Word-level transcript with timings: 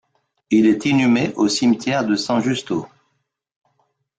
Il 0.49 0.65
est 0.65 0.85
inhumé 0.87 1.31
au 1.35 1.47
cimetière 1.47 2.03
de 2.03 2.15
San 2.15 2.41
Justo. 2.41 2.87